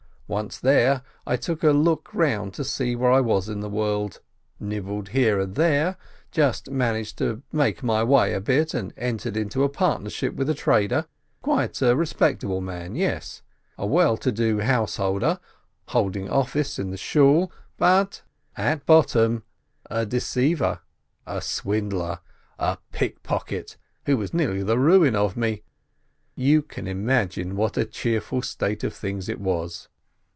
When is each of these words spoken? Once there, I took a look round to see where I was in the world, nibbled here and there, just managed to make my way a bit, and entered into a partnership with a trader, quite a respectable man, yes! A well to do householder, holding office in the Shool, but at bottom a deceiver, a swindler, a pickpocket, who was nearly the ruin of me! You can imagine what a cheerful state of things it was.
Once 0.31 0.61
there, 0.61 1.01
I 1.27 1.35
took 1.35 1.61
a 1.61 1.71
look 1.71 2.07
round 2.13 2.53
to 2.53 2.63
see 2.63 2.95
where 2.95 3.11
I 3.11 3.19
was 3.19 3.49
in 3.49 3.59
the 3.59 3.67
world, 3.67 4.21
nibbled 4.61 5.09
here 5.09 5.41
and 5.41 5.55
there, 5.55 5.97
just 6.31 6.69
managed 6.69 7.17
to 7.17 7.41
make 7.51 7.83
my 7.83 8.01
way 8.01 8.33
a 8.33 8.39
bit, 8.39 8.73
and 8.73 8.93
entered 8.95 9.35
into 9.35 9.65
a 9.65 9.67
partnership 9.67 10.33
with 10.33 10.49
a 10.49 10.53
trader, 10.53 11.05
quite 11.41 11.81
a 11.81 11.97
respectable 11.97 12.61
man, 12.61 12.95
yes! 12.95 13.41
A 13.77 13.85
well 13.85 14.15
to 14.15 14.31
do 14.31 14.59
householder, 14.59 15.37
holding 15.89 16.29
office 16.29 16.79
in 16.79 16.91
the 16.91 16.97
Shool, 16.97 17.51
but 17.75 18.21
at 18.55 18.85
bottom 18.85 19.43
a 19.89 20.05
deceiver, 20.05 20.79
a 21.27 21.41
swindler, 21.41 22.19
a 22.57 22.77
pickpocket, 22.93 23.75
who 24.05 24.15
was 24.15 24.33
nearly 24.33 24.63
the 24.63 24.79
ruin 24.79 25.13
of 25.13 25.35
me! 25.35 25.63
You 26.35 26.61
can 26.61 26.87
imagine 26.87 27.57
what 27.57 27.75
a 27.75 27.83
cheerful 27.83 28.41
state 28.41 28.85
of 28.85 28.93
things 28.93 29.27
it 29.27 29.41
was. 29.41 29.89